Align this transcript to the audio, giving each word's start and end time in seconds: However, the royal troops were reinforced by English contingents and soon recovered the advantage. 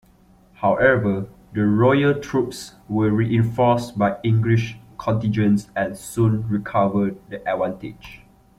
However, 0.55 1.29
the 1.53 1.63
royal 1.63 2.19
troops 2.19 2.73
were 2.89 3.11
reinforced 3.11 3.99
by 3.99 4.17
English 4.23 4.79
contingents 4.97 5.69
and 5.75 5.95
soon 5.95 6.47
recovered 6.49 7.19
the 7.29 7.37
advantage. 7.47 8.21